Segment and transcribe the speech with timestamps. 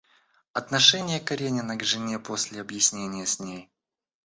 [0.53, 3.69] Отношение Каренина к жене после объяснения с ней.